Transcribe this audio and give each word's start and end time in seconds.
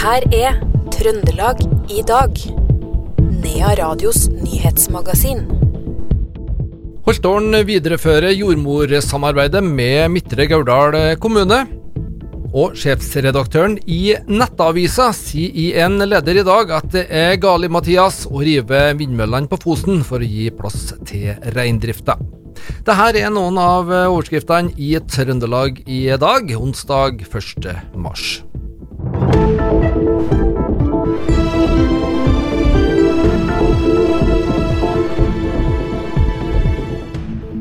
her 0.00 0.24
er 0.32 0.54
Trøndelag 0.94 1.58
i 1.92 2.00
dag. 2.08 2.38
Nea 3.42 3.74
Radios 3.76 4.30
nyhetsmagasin. 4.32 5.42
Holtålen 7.04 7.58
viderefører 7.68 8.32
jordmorsamarbeidet 8.32 9.62
med 9.66 10.08
Midtre 10.14 10.46
Gauldal 10.48 10.96
kommune. 11.20 11.60
Og 12.50 12.72
sjefsredaktøren 12.80 13.76
i 13.84 14.16
Nettavisa 14.26 15.10
sier 15.14 15.52
i 15.52 15.68
en 15.84 16.00
leder 16.00 16.40
i 16.40 16.48
dag 16.48 16.72
at 16.80 16.88
det 16.96 17.06
er 17.12 17.36
gale 17.42 17.68
Mathias 17.68 18.24
å 18.24 18.40
rive 18.40 18.86
vindmøllene 18.96 19.52
på 19.52 19.60
Fosen 19.66 20.00
for 20.06 20.24
å 20.24 20.30
gi 20.32 20.48
plass 20.50 20.94
til 21.04 21.34
reindrifta. 21.52 22.16
Dette 22.88 23.12
er 23.20 23.28
noen 23.32 23.60
av 23.60 23.92
overskriftene 24.00 24.72
i 24.80 24.94
Trøndelag 25.12 25.84
i 25.84 26.06
dag, 26.16 26.56
onsdag 26.56 27.26
1. 27.28 27.74
mars. 28.00 28.40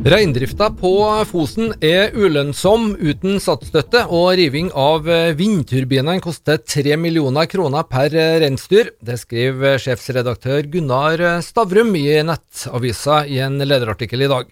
Reindrifta 0.09 0.72
på 0.73 0.90
Fosen 1.30 1.73
er 1.85 2.16
ulønnsom 2.18 2.95
uten 2.98 3.35
satsstøtte, 3.44 4.05
og 4.09 4.32
riving 4.40 4.72
av 4.73 5.05
vindturbinene 5.38 6.22
koster 6.23 6.58
3 6.63 6.95
millioner 6.98 7.45
kroner 7.52 7.85
per 7.85 8.16
reinsdyr. 8.41 8.90
Det 9.05 9.20
skriver 9.21 9.77
sjefsredaktør 9.84 10.66
Gunnar 10.71 11.44
Stavrum 11.46 11.94
i 11.99 12.07
Nettavisa 12.26 13.21
i 13.30 13.38
en 13.44 13.60
lederartikkel 13.62 14.26
i 14.26 14.32
dag. 14.32 14.49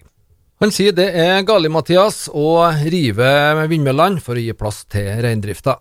Han 0.62 0.74
sier 0.74 0.94
det 0.94 1.08
er 1.16 1.42
galt, 1.48 1.72
Mathias, 1.74 2.28
å 2.30 2.68
rive 2.92 3.34
vindmøllene 3.72 4.22
for 4.22 4.38
å 4.38 4.44
gi 4.44 4.54
plass 4.58 4.84
til 4.90 5.10
reindrifta. 5.26 5.80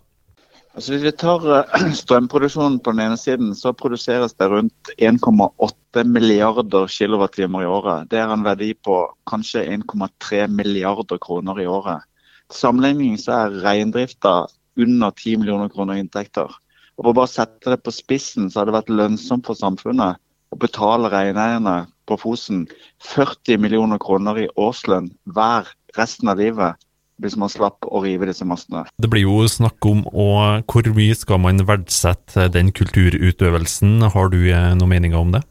Altså 0.78 0.94
hvis 0.94 1.08
vi 1.08 1.12
tar 1.18 1.46
eh, 1.50 1.88
strømproduksjonen 2.04 2.76
på 2.86 2.92
den 2.94 3.08
ene 3.08 3.16
siden, 3.18 3.56
så 3.58 3.72
produseres 3.74 4.36
det 4.38 4.46
rundt 4.52 4.92
1,8 5.02 6.04
milliarder 6.06 6.86
kilowattimer 6.94 7.66
i 7.66 7.70
året. 7.80 8.06
Det 8.12 8.20
er 8.22 8.30
en 8.30 8.46
verdi 8.46 8.76
på 8.86 9.00
kanskje 9.26 9.64
1,3 9.74 10.44
milliarder 10.54 11.18
kroner 11.24 11.64
i 11.64 11.66
året. 11.66 12.06
Til 12.46 12.60
sammenligning 12.62 13.18
så 13.18 13.40
er 13.40 13.58
reindrifta 13.66 14.36
under 14.78 15.18
10 15.18 15.42
millioner 15.42 15.74
kroner 15.74 15.98
i 15.98 16.06
inntekter. 16.06 16.54
Og 16.98 17.02
For 17.02 17.10
å 17.10 17.18
bare 17.24 17.34
sette 17.34 17.74
det 17.74 17.82
på 17.82 17.98
spissen, 17.98 18.46
så 18.46 18.62
har 18.62 18.70
det 18.70 18.78
vært 18.78 18.94
lønnsomt 18.94 19.50
for 19.50 19.58
samfunnet 19.58 20.22
å 20.54 20.62
betale 20.62 21.10
reineierne 21.10 21.88
på 22.06 22.20
Fosen 22.22 22.68
40 23.16 23.58
millioner 23.66 23.98
kroner 23.98 24.46
i 24.46 24.50
årslønn 24.62 25.10
hver 25.34 25.74
resten 25.98 26.30
av 26.30 26.38
livet 26.38 26.78
hvis 27.24 27.38
man 27.40 27.52
slapp 27.52 27.86
å 27.88 28.02
rive 28.04 28.30
disse 28.30 28.46
mastene. 28.48 28.86
Det 29.02 29.10
blir 29.12 29.26
jo 29.26 29.42
snakk 29.50 29.86
om 29.90 30.04
og 30.12 30.68
hvor 30.70 30.90
mye 30.98 31.18
skal 31.18 31.42
man 31.44 31.64
verdsette 31.68 32.48
den 32.54 32.72
kulturutøvelsen. 32.76 34.02
Har 34.14 34.34
du 34.34 34.42
eh, 34.46 34.74
noen 34.78 34.94
meninger 34.94 35.20
om 35.20 35.34
det? 35.36 35.44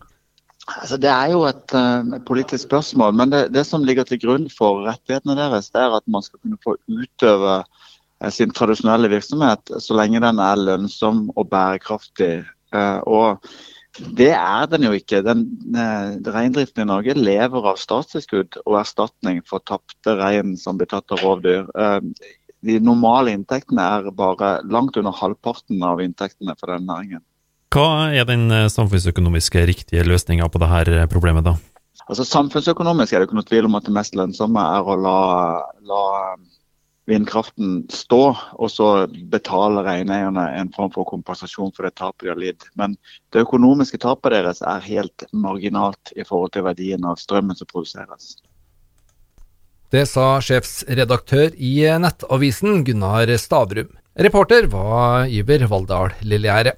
Altså, 0.67 0.99
det 0.99 1.11
er 1.13 1.31
jo 1.31 1.45
et, 1.47 1.75
uh, 1.79 2.17
politisk 2.27 2.67
spørsmål, 2.67 3.15
men 3.15 3.31
det, 3.31 3.45
det, 3.55 3.63
som 3.69 3.85
ligger 3.87 4.07
til 4.07 4.19
grunn 4.25 4.49
for 4.51 4.83
rettighetene 4.87 5.37
deres, 5.39 5.71
det 5.71 5.83
er 5.83 5.95
at 5.95 6.07
man 6.11 6.25
skal 6.27 6.41
kunne 6.43 6.59
få 6.65 6.75
utøve 6.91 7.61
uh, 7.63 8.31
sin 8.35 8.51
tradisjonelle 8.51 9.11
virksomhet 9.13 9.77
så 9.83 9.99
lenge 9.99 10.23
den 10.25 10.43
er 10.43 10.59
lønnsom 10.59 11.29
og 11.37 11.47
bærekraftig. 11.53 12.41
Uh, 12.75 12.99
og 13.07 13.47
det 14.17 14.33
er 14.37 14.67
den 14.71 14.87
jo 14.87 14.93
ikke. 14.97 15.23
Den, 15.25 15.45
eh, 15.77 16.33
Reindriften 16.33 16.85
i 16.85 16.89
Norge 16.89 17.15
lever 17.17 17.69
av 17.73 17.79
statstilskudd 17.81 18.59
og 18.65 18.81
erstatning 18.81 19.43
for 19.47 19.65
tapte 19.65 20.17
rein 20.19 20.57
som 20.61 20.79
blir 20.79 20.91
tatt 20.91 21.13
av 21.15 21.23
rovdyr. 21.25 21.69
Eh, 21.77 22.01
de 22.67 22.81
normale 22.81 23.33
inntektene 23.37 23.83
er 23.83 24.11
bare 24.17 24.61
langt 24.65 24.97
under 24.97 25.15
halvparten 25.15 25.83
av 25.83 26.03
inntektene 26.03 26.57
for 26.59 26.73
den 26.73 26.87
næringen. 26.89 27.23
Hva 27.75 28.13
er 28.15 28.27
den 28.29 28.51
eh, 28.51 28.69
samfunnsøkonomiske 28.73 29.67
riktige 29.69 30.05
løsninga 30.07 30.49
på 30.49 30.63
dette 30.63 31.09
problemet, 31.13 31.45
da? 31.45 31.57
Altså 32.07 32.25
Samfunnsøkonomisk 32.29 33.13
er 33.13 33.23
det 33.23 33.29
ikke 33.29 33.39
noe 33.41 33.49
tvil 33.49 33.67
om 33.67 33.75
at 33.79 33.87
det 33.89 33.95
mest 33.97 34.15
lønnsomme 34.15 34.63
er 34.63 34.87
å 34.87 34.95
la, 35.01 35.21
la 35.89 36.03
vindkraften 37.07 37.85
stå, 37.93 38.23
og 38.59 38.71
så 38.71 38.89
betaler 39.31 39.87
reineierne 39.87 40.45
en 40.59 40.73
form 40.75 40.91
for 40.95 41.07
kompensasjon 41.09 41.73
for 41.77 41.87
det 41.87 41.95
tapet 41.99 42.27
de 42.27 42.33
har 42.33 42.41
lidd. 42.41 42.67
Men 42.79 42.97
det 43.35 43.45
økonomiske 43.47 44.01
tapet 44.03 44.35
deres 44.35 44.63
er 44.67 44.83
helt 44.87 45.27
marginalt 45.33 46.13
i 46.17 46.27
forhold 46.27 46.55
til 46.57 46.67
verdien 46.67 47.07
av 47.07 47.21
strømmen 47.23 47.59
som 47.59 47.71
produseres. 47.71 48.37
Det 49.95 50.03
sa 50.11 50.41
sjefsredaktør 50.43 51.55
i 51.63 51.79
Nettavisen, 52.03 52.83
Gunnar 52.87 53.31
Stavrum. 53.39 53.93
Reporter 54.19 54.67
var 54.73 55.31
Iver 55.31 55.69
Valldal 55.71 56.17
Lillegjerde. 56.27 56.75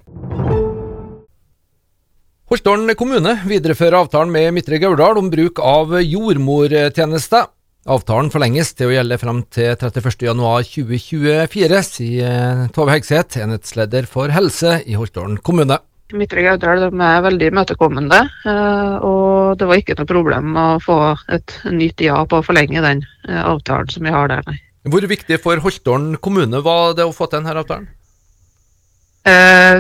Holtålen 2.49 2.95
kommune 2.97 3.35
viderefører 3.45 3.99
avtalen 4.03 4.33
med 4.33 4.55
Midtre 4.57 4.81
Gauldal 4.81 5.21
om 5.21 5.29
bruk 5.33 5.61
av 5.61 5.93
jordmortjenester. 6.01 7.49
Avtalen 7.89 8.29
forlenges 8.29 8.75
til 8.77 8.91
å 8.91 8.93
gjelde 8.93 9.17
fram 9.17 9.39
til 9.49 9.71
31.1.2024, 9.73 11.79
sier 11.87 12.67
Tove 12.77 12.93
Hegseth, 12.93 13.39
enhetsleder 13.41 14.05
for 14.11 14.29
helse 14.35 14.75
i 14.85 14.93
Holtålen 14.99 15.39
kommune. 15.41 15.79
Midtre 16.13 16.43
Gauldal 16.45 16.85
er 16.89 17.23
veldig 17.25 17.49
imøtekommende, 17.49 18.19
eh, 18.49 18.97
og 19.05 19.57
det 19.61 19.69
var 19.71 19.81
ikke 19.81 19.97
noe 19.97 20.09
problem 20.09 20.57
å 20.57 20.67
få 20.85 20.99
et 21.33 21.55
nytt 21.73 22.01
ja 22.05 22.21
på 22.29 22.41
å 22.41 22.45
forlenge 22.45 22.85
den 22.85 23.01
eh, 23.29 23.41
avtalen 23.41 23.89
som 23.93 24.05
vi 24.05 24.13
har 24.13 24.29
der. 24.33 24.45
Hvor 24.89 25.05
viktig 25.09 25.41
for 25.41 25.61
Holtålen 25.65 26.17
kommune 26.21 26.61
var 26.65 26.93
det 26.97 27.09
å 27.09 27.17
få 27.17 27.29
til 27.29 27.41
denne 27.41 27.57
avtalen? 27.57 27.89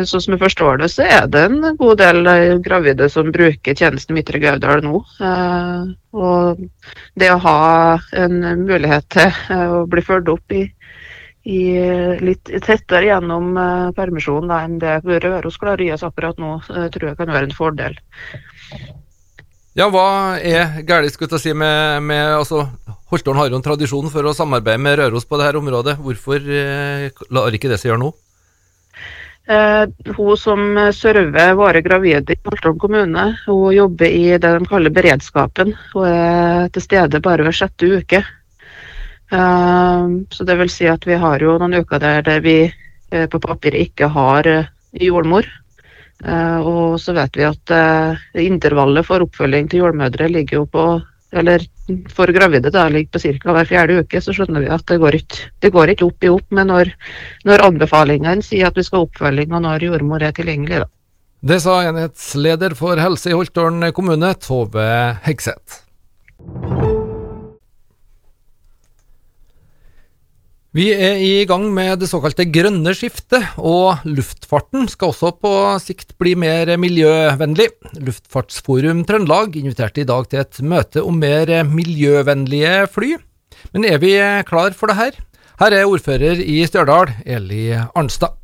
Sånn 0.08 0.22
som 0.22 0.34
jeg 0.34 0.40
forstår 0.40 0.80
det, 0.80 0.88
så 0.92 1.04
er 1.06 1.28
det 1.30 1.44
en 1.48 1.76
god 1.78 2.00
del 2.00 2.26
eh, 2.30 2.56
gravide 2.64 3.08
som 3.12 3.30
bruker 3.34 3.76
tjenesten 3.76 4.16
Midtre 4.16 4.40
Gaudal 4.42 4.82
nå. 4.84 5.00
Eh, 5.24 5.86
og 6.18 6.60
det 7.18 7.30
å 7.32 7.40
ha 7.44 7.60
en 8.18 8.40
mulighet 8.64 9.08
til 9.14 9.56
å 9.56 9.84
bli 9.90 10.04
fulgt 10.04 10.30
opp 10.32 10.56
i, 10.56 10.64
i 11.48 11.62
litt 12.24 12.52
tettere 12.64 13.08
gjennom 13.08 13.52
permisjonen 13.96 14.54
enn 14.58 14.78
det 14.82 14.98
Røros 15.06 15.58
klarer 15.60 15.84
å 15.84 15.88
gi 15.88 15.96
oss 15.96 16.06
akkurat 16.08 16.40
nå, 16.42 16.58
tror 16.66 17.10
jeg 17.10 17.18
kan 17.20 17.32
være 17.32 17.48
en 17.48 17.56
fordel. 17.56 17.98
Ja, 19.78 19.86
hva 19.94 20.36
er 20.42 20.80
galt 20.88 21.38
si, 21.38 21.52
med, 21.54 22.02
med 22.02 22.34
altså, 22.40 22.64
Holtålen 23.12 23.38
har 23.38 23.52
jo 23.52 23.60
en 23.60 23.64
tradisjon 23.64 24.10
for 24.12 24.26
å 24.26 24.34
samarbeide 24.36 24.82
med 24.82 24.98
Røros 24.98 25.28
på 25.28 25.38
dette 25.40 25.60
området. 25.60 26.00
Hvorfor 26.02 26.42
lar 27.30 27.54
ikke 27.54 27.70
det 27.70 27.78
seg 27.78 27.92
gjøre 27.92 28.02
nå? 28.02 28.16
Eh, 29.48 29.88
hun 30.16 30.36
som 30.36 30.92
server 30.92 31.54
våre 31.54 31.80
gravide 31.80 32.34
i 32.34 32.40
Holtålen 32.44 32.78
kommune, 32.78 33.22
hun 33.46 33.72
jobber 33.72 34.06
i 34.06 34.36
det 34.36 34.50
de 34.58 34.66
kaller 34.68 34.92
beredskapen. 34.92 35.72
Hun 35.94 36.08
er 36.08 36.68
til 36.74 36.84
stede 36.84 37.22
bare 37.24 37.46
hver 37.46 37.56
sjette 37.56 37.88
uke. 37.88 38.20
Eh, 39.32 40.04
så 40.36 40.44
det 40.44 40.58
vil 40.60 40.72
si 40.72 40.84
at 40.92 41.06
vi 41.08 41.16
har 41.16 41.40
jo 41.40 41.56
noen 41.62 41.80
uker 41.80 42.02
der, 42.02 42.20
der 42.26 42.44
vi 42.44 42.58
eh, 42.66 43.24
på 43.24 43.40
papiret 43.40 43.88
ikke 43.88 44.10
har 44.12 44.50
jordmor. 44.92 45.48
Og 46.18 46.96
så 46.98 47.12
vet 47.14 47.36
vi 47.38 47.44
at 47.46 47.70
intervallet 48.42 49.06
for 49.06 49.22
oppfølging 49.22 49.68
til 49.70 49.84
jordmødre 49.84 50.26
ligger 50.26 50.56
jo 50.56 50.64
på 50.66 50.86
eller 51.30 51.62
for 52.12 52.32
gravide 52.34 52.72
da, 52.74 52.86
ligger 52.92 53.16
på 53.16 53.22
ca. 53.22 53.54
hver 53.56 53.68
fjerde 53.68 53.98
uke, 54.02 54.20
så 54.22 54.34
skjønner 54.36 54.64
vi 54.64 54.70
at 54.74 54.84
det 54.90 55.00
går 55.02 55.18
ikke, 55.20 55.40
det 55.64 55.72
går 55.74 55.94
ikke 55.94 56.06
opp 56.08 56.24
i 56.24 56.30
opp 56.32 56.54
med 56.54 56.70
når, 56.70 56.92
når 57.48 57.66
anbefalingene 57.70 58.44
sier 58.44 58.68
at 58.68 58.78
vi 58.78 58.84
skal 58.86 59.02
ha 59.02 59.08
oppfølging, 59.08 59.52
og 59.56 59.64
når 59.64 59.88
jordmor 59.88 60.24
er 60.24 60.36
tilgjengelig. 60.36 60.84
da. 60.84 60.90
Det 61.40 61.60
sa 61.62 61.80
enhetsleder 61.86 62.74
for 62.78 62.98
helse 62.98 63.30
i 63.30 63.36
Holtålen 63.36 63.92
kommune, 63.94 64.32
Tove 64.42 64.88
Hegseth. 65.26 65.87
Vi 70.76 70.90
er 70.92 71.16
i 71.24 71.46
gang 71.48 71.62
med 71.72 72.02
det 72.02 72.10
såkalte 72.10 72.44
grønne 72.52 72.92
skiftet, 72.92 73.54
og 73.56 74.02
luftfarten 74.04 74.84
skal 74.92 75.14
også 75.14 75.30
på 75.40 75.52
sikt 75.80 76.10
bli 76.20 76.34
mer 76.36 76.68
miljøvennlig. 76.76 77.70
Luftfartsforum 78.04 79.00
Trøndelag 79.08 79.56
inviterte 79.56 80.02
i 80.02 80.08
dag 80.10 80.28
til 80.28 80.42
et 80.42 80.58
møte 80.60 81.00
om 81.00 81.16
mer 81.16 81.48
miljøvennlige 81.64 82.82
fly. 82.92 83.14
Men 83.72 83.86
er 83.88 83.96
vi 84.02 84.12
klar 84.44 84.76
for 84.76 84.92
det 84.92 84.98
her? 84.98 85.16
Her 85.58 85.78
er 85.78 85.88
ordfører 85.88 86.44
i 86.44 86.60
Stjørdal, 86.68 87.14
Eli 87.24 87.72
Arnstad. 87.72 88.36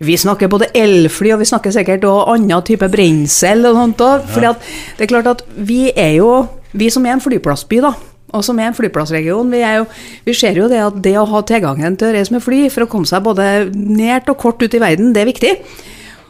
Vi 0.00 0.16
snakker 0.16 0.48
både 0.48 0.72
elfly, 0.74 1.34
og 1.36 1.44
vi 1.44 1.50
snakker 1.52 1.76
sikkert 1.76 2.08
også 2.08 2.38
annen 2.38 2.64
type 2.64 2.88
brensel 2.88 3.68
og 3.68 3.76
sånt 3.82 4.00
òg. 4.00 4.32
Ja. 4.40 4.56
det 4.96 5.04
er 5.04 5.12
klart 5.12 5.28
at 5.30 5.44
vi 5.54 5.92
er 5.92 6.16
jo, 6.16 6.32
vi 6.72 6.88
som 6.90 7.04
er 7.04 7.18
en 7.18 7.22
flyplassby, 7.22 7.84
da, 7.84 7.92
og 8.34 8.44
som 8.46 8.58
er 8.60 8.70
en 8.70 8.76
flyplassregion. 8.76 9.52
Vi, 9.54 9.62
er 9.64 9.80
jo, 9.80 9.88
vi 10.26 10.36
ser 10.36 10.58
jo 10.58 10.68
det 10.70 10.82
at 10.82 11.00
det 11.04 11.16
å 11.20 11.26
ha 11.30 11.42
tilgangen 11.46 11.98
til 12.00 12.10
å 12.10 12.14
reise 12.16 12.34
med 12.34 12.44
fly 12.44 12.66
for 12.74 12.86
å 12.86 12.90
komme 12.90 13.08
seg 13.08 13.24
både 13.26 13.68
nært 13.74 14.30
og 14.32 14.40
kort 14.42 14.62
ut 14.62 14.74
i 14.74 14.82
verden, 14.82 15.14
det 15.14 15.24
er 15.24 15.30
viktig. 15.30 15.54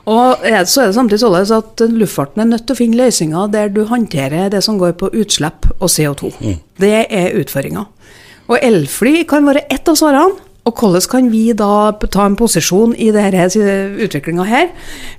Og 0.05 0.43
så 0.69 0.83
er 0.83 0.91
det 0.91 0.97
samtidig 0.99 1.23
sånn 1.23 1.37
at 1.57 1.83
luftfarten 1.89 2.43
er 2.45 2.49
nødt 2.51 2.67
til 2.69 2.77
å 2.77 2.81
finne 2.83 3.01
løsninger 3.01 3.53
der 3.55 3.71
du 3.73 3.87
håndterer 3.89 4.51
det 4.53 4.61
som 4.67 4.77
går 4.81 4.99
på 5.01 5.09
utslipp 5.17 5.71
og 5.79 5.89
CO2. 5.89 6.35
Mm. 6.45 6.59
Det 6.85 6.97
er 7.09 7.39
utfordringa. 7.41 7.87
Og 8.53 8.59
elfly 8.61 9.23
kan 9.29 9.47
være 9.49 9.65
ett 9.73 9.89
av 9.89 9.97
svarene. 9.97 10.44
Og 10.65 10.81
hvordan 10.81 11.05
kan 11.13 11.27
vi 11.29 11.43
da 11.53 11.93
ta 12.09 12.25
en 12.25 12.39
posisjon 12.41 12.95
i 12.97 13.11
denne 13.13 13.45
utviklinga 14.01 14.47
her? 14.49 14.71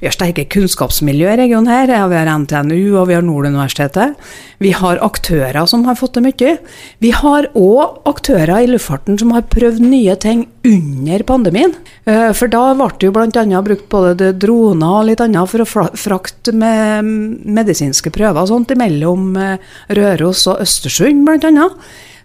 Vi 0.01 0.07
har 0.07 0.15
sterke 0.15 0.47
kunnskapsmiljø 0.50 1.27
i 1.30 1.38
regionen 1.44 1.69
her. 1.69 1.92
Vi 2.09 2.18
har 2.18 2.31
NTNU 2.42 2.97
og 2.97 3.12
vi 3.12 3.13
har 3.13 3.25
Nord 3.25 3.45
universitetet. 3.51 4.15
Vi 4.57 4.71
har 4.74 4.97
aktører 5.06 5.68
som 5.69 5.83
har 5.86 6.00
fått 6.00 6.15
til 6.18 6.25
mye. 6.25 6.56
Vi 7.03 7.12
har 7.13 7.50
òg 7.53 8.07
aktører 8.09 8.63
i 8.63 8.71
luftfarten 8.71 9.19
som 9.21 9.36
har 9.36 9.45
prøvd 9.51 9.83
nye 9.86 10.15
ting 10.18 10.47
under 10.65 11.25
pandemien. 11.30 11.77
Eh, 12.09 12.31
for 12.33 12.50
da 12.50 12.63
ble 12.74 12.89
det 12.97 13.12
jo 13.12 13.13
bl.a. 13.13 13.62
brukt 13.69 13.88
både 13.94 14.31
droner 14.42 14.97
og 15.03 15.06
litt 15.12 15.21
annet 15.21 15.51
for 15.51 15.62
å 15.62 15.92
frakte 15.94 16.56
med 16.57 17.06
medisinske 17.45 18.09
prøver 18.09 18.42
og 18.42 18.50
sånt 18.50 18.74
mellom 18.81 19.36
eh, 19.38 19.71
Røros 19.94 20.47
og 20.50 20.65
Østersund, 20.65 21.21
bl.a. 21.30 21.69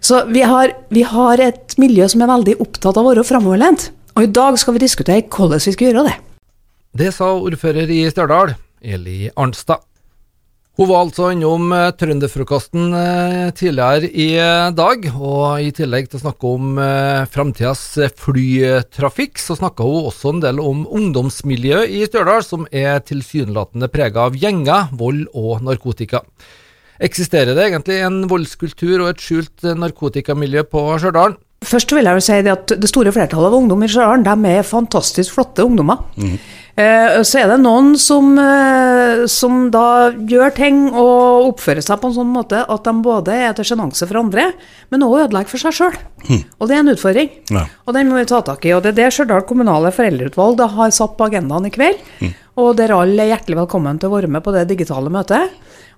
Så 0.01 0.23
vi 0.33 0.41
har, 0.41 0.73
vi 0.89 1.03
har, 1.05 1.39
et 1.39 1.77
miljø 1.77 2.07
som 2.09 2.23
er 2.25 2.31
veldig 2.31 2.57
opptatt 2.63 2.97
av 2.97 3.05
å 3.05 3.11
være 3.11 3.25
framoverlent. 3.27 3.91
Og 4.17 4.25
i 4.25 4.33
dag 4.33 4.57
skal 4.59 4.75
vi 4.75 4.83
diskutere 4.83 5.27
hvordan 5.29 5.61
vi 5.61 5.75
skal 5.75 5.91
gjøre 5.91 6.07
det. 6.09 6.17
Det 6.97 7.13
sa 7.15 7.29
ordfører 7.37 7.93
i 7.93 8.01
Stjørdal, 8.09 8.55
Eli 8.81 9.29
Arnstad. 9.37 9.85
Hun 10.79 10.87
var 10.87 11.03
altså 11.03 11.27
innom 11.33 11.67
eh, 11.75 11.91
trønderfrokosten 11.99 12.93
eh, 12.97 13.49
tidligere 13.53 14.07
i 14.07 14.29
eh, 14.39 14.69
dag, 14.73 15.03
og 15.13 15.61
i 15.61 15.67
tillegg 15.75 16.07
til 16.09 16.17
å 16.17 16.21
snakke 16.23 16.53
om 16.55 16.79
framtidas 17.29 17.83
flytrafikk, 18.17 19.37
så 19.37 19.59
snakka 19.59 19.85
hun 19.85 20.07
også 20.09 20.31
en 20.31 20.41
del 20.41 20.63
om 20.63 20.85
ungdomsmiljøet 20.87 21.91
i 21.91 22.01
Stjørdal, 22.07 22.41
som 22.47 22.65
er 22.71 23.03
tilsynelatende 23.05 23.91
prega 23.93 24.25
av 24.31 24.39
gjenger, 24.39 24.89
vold 24.97 25.27
og 25.37 25.61
narkotika. 25.67 26.23
Eksisterer 27.01 27.57
det 27.57 27.69
egentlig 27.69 28.01
en 28.05 28.23
voldskultur 28.29 28.99
og 29.01 29.07
et 29.11 29.23
skjult 29.23 29.65
narkotikamiljø 29.65 30.67
på 30.69 30.83
Stjørdal? 31.01 31.37
Først 31.65 31.93
vil 31.93 32.07
jeg 32.09 32.17
jo 32.17 32.23
si 32.25 32.37
at 32.49 32.73
Det 32.81 32.89
store 32.89 33.11
flertallet 33.13 33.51
av 33.51 33.57
ungdom 33.57 33.83
i 33.85 33.89
Stjørdal 33.89 34.25
de 34.25 34.51
er 34.51 34.65
fantastisk 34.65 35.35
flotte 35.35 35.65
ungdommer. 35.65 36.03
Mm. 36.17 36.35
Eh, 36.81 37.17
så 37.27 37.41
er 37.41 37.49
det 37.51 37.57
noen 37.61 37.95
som, 37.99 38.31
eh, 38.39 39.25
som, 39.29 39.65
da 39.73 40.11
gjør 40.13 40.53
ting 40.55 40.77
og 40.89 41.49
oppfører 41.51 41.83
seg 41.83 41.99
på 41.99 42.09
en 42.09 42.15
sånn 42.15 42.31
måte 42.31 42.61
at 42.63 42.85
de 42.87 42.93
både 43.03 43.35
er 43.35 43.57
til 43.57 43.67
sjenanse 43.67 44.07
for 44.07 44.21
andre, 44.21 44.51
men 44.89 45.03
også 45.03 45.25
ødelegger 45.25 45.51
for 45.51 45.65
seg 45.65 45.75
sjøl. 45.77 45.97
Mm. 46.29 46.43
Og 46.59 46.69
det 46.69 46.75
er 46.75 46.79
en 46.79 46.93
utfordring. 46.93 47.33
Ja. 47.51 47.65
Og 47.85 47.97
den 47.97 48.09
må 48.09 48.21
vi 48.21 48.29
ta 48.29 48.41
tak 48.45 48.65
i. 48.65 48.73
Og 48.77 48.85
det 48.85 48.93
er 48.93 48.99
det 49.01 49.09
Stjørdal 49.17 49.43
kommunale 49.49 49.91
foreldreutvalg 49.95 50.63
har 50.77 50.95
satt 50.95 51.17
på 51.17 51.27
agendaen 51.27 51.67
i 51.67 51.73
kveld. 51.73 51.99
Mm. 52.21 52.31
Og 52.61 52.73
dere 52.79 53.01
alle 53.03 53.25
er 53.25 53.35
hjertelig 53.35 53.61
velkommen 53.65 53.99
til 53.99 54.09
å 54.09 54.15
være 54.15 54.31
med 54.31 54.45
på 54.45 54.55
det 54.55 54.69
digitale 54.71 55.11
møtet. 55.13 55.51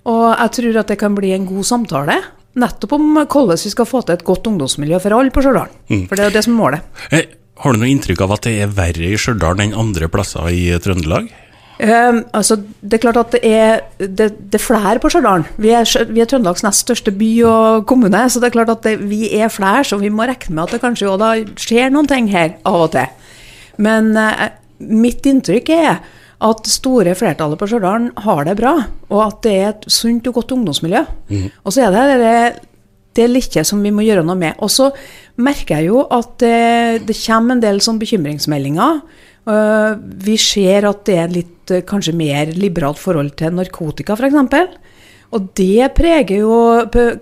Og 0.09 0.23
jeg 0.31 0.55
tror 0.57 0.79
at 0.81 0.91
det 0.91 0.99
kan 0.99 1.15
bli 1.15 1.31
en 1.35 1.45
god 1.47 1.67
samtale. 1.67 2.17
Nettopp 2.59 2.97
om 2.97 3.05
hvordan 3.21 3.55
vi 3.57 3.71
skal 3.71 3.87
få 3.89 4.03
til 4.03 4.17
et 4.17 4.25
godt 4.27 4.49
ungdomsmiljø 4.51 4.99
for 5.01 5.15
alle 5.17 5.33
på 5.33 5.41
Stjørdal. 5.41 5.71
Mm. 5.89 6.03
For 6.09 6.15
det 6.15 6.25
er 6.25 6.29
jo 6.29 6.35
det 6.35 6.43
som 6.45 6.53
er 6.53 6.59
målet. 6.59 6.99
Hey, 7.13 7.29
har 7.63 7.73
du 7.73 7.81
noe 7.81 7.93
inntrykk 7.93 8.21
av 8.25 8.35
at 8.35 8.45
det 8.49 8.57
er 8.61 8.75
verre 8.75 9.09
i 9.09 9.17
Stjørdal 9.19 9.63
enn 9.63 9.77
andre 9.77 10.09
plasser 10.11 10.51
i 10.53 10.67
Trøndelag? 10.83 11.31
Um, 11.83 12.19
altså, 12.37 12.59
det 12.85 12.99
er 12.99 13.01
klart 13.01 13.17
at 13.17 13.31
det 13.33 13.39
er, 13.49 13.79
det, 13.97 14.27
det 14.53 14.59
er 14.59 14.61
flere 14.61 15.01
på 15.01 15.09
Stjørdal. 15.09 15.47
Vi, 15.57 15.71
vi, 15.73 16.21
er 16.21 16.29
Trøndelags 16.29 16.63
nest 16.63 16.85
største 16.85 17.11
by 17.17 17.29
og 17.49 17.87
kommune, 17.89 18.21
så 18.29 18.39
det 18.39 18.51
er 18.51 18.57
klart 18.59 18.73
at 18.75 18.83
det, 18.85 18.97
vi 19.09 19.25
er 19.33 19.49
flere, 19.51 19.81
så 19.87 19.97
vi 20.01 20.11
må 20.13 20.27
regne 20.29 20.53
med 20.53 20.67
at 20.67 20.75
det 20.75 20.83
kanskje 20.83 21.15
da 21.19 21.31
skjer 21.57 21.89
noen 21.93 22.09
ting 22.11 22.29
her 22.31 22.59
av 22.69 22.85
og 22.85 22.91
til. 22.93 23.09
Men 23.81 24.13
uh, 24.13 24.51
mitt 24.77 25.25
inntrykk 25.25 25.73
er 25.73 26.03
at 26.43 26.67
store 26.67 27.15
flertallet 27.15 27.59
på 27.59 27.69
Stjørdal 27.69 28.09
har 28.25 28.45
det 28.47 28.57
bra, 28.59 28.75
og 29.09 29.19
at 29.23 29.41
det 29.45 29.55
er 29.55 29.67
et 29.71 29.89
sunt 29.91 30.27
og 30.27 30.39
godt 30.39 30.53
ungdomsmiljø. 30.57 31.03
Mm. 31.31 31.49
Og 31.63 31.75
så 31.75 31.85
er 31.85 31.93
det 31.95 32.17
det, 32.19 32.37
det 33.19 33.27
lille 33.31 33.63
som 33.67 33.83
vi 33.83 33.93
må 33.95 34.03
gjøre 34.03 34.25
noe 34.27 34.39
med. 34.39 34.59
Og 34.59 34.71
så 34.73 34.89
merker 35.39 35.79
jeg 35.79 35.91
jo 35.91 36.03
at 36.11 36.35
det, 36.43 37.05
det 37.07 37.17
kommer 37.23 37.55
en 37.55 37.63
del 37.63 37.79
sånn 37.83 38.01
bekymringsmeldinger. 38.01 39.03
Uh, 39.43 39.99
vi 40.23 40.37
ser 40.39 40.87
at 40.87 41.03
det 41.07 41.17
er 41.19 41.31
litt 41.31 41.73
uh, 41.73 41.81
kanskje 41.87 42.15
mer 42.15 42.51
liberalt 42.55 42.99
forhold 42.99 43.33
til 43.39 43.55
narkotika, 43.55 44.15
f.eks. 44.15 44.79
Og 45.33 45.49
det 45.57 45.89
jo, 46.37 46.55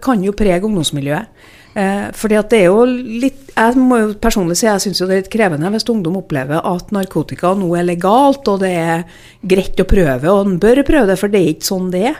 kan 0.03 0.25
jo 0.25 0.35
prege 0.37 0.65
ungdomsmiljøet. 0.67 1.29
Eh, 1.71 2.07
fordi 2.17 2.35
at 2.35 2.49
det 2.51 2.57
er 2.65 2.65
jo 2.67 2.81
litt 2.83 3.53
Jeg 3.55 3.79
må 3.79 3.95
jo 4.01 4.07
personlig 4.19 4.57
si 4.59 4.65
jeg 4.65 4.81
syns 4.83 4.99
det 4.99 5.05
er 5.05 5.21
litt 5.21 5.29
krevende 5.31 5.69
hvis 5.71 5.87
ungdom 5.87 6.17
opplever 6.19 6.59
at 6.67 6.91
narkotika 6.91 7.53
nå 7.55 7.69
er 7.79 7.87
legalt, 7.87 8.43
og 8.51 8.59
det 8.63 8.71
er 8.75 9.05
greit 9.47 9.79
å 9.79 9.87
prøve, 9.87 10.27
og 10.27 10.49
en 10.49 10.59
bør 10.59 10.83
prøve 10.87 11.11
det, 11.11 11.17
for 11.21 11.31
det 11.31 11.39
er 11.39 11.53
ikke 11.53 11.69
sånn 11.69 11.89
det 11.93 12.03
er. 12.11 12.19